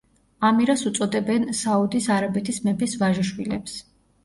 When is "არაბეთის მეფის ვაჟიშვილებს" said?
2.17-3.79